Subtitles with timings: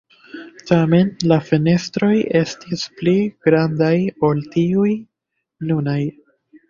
[0.69, 2.09] Tamen la fenestroj
[2.41, 3.15] estis pli
[3.49, 3.93] grandaj
[4.31, 4.99] ol tiuj
[5.73, 5.99] nunaj.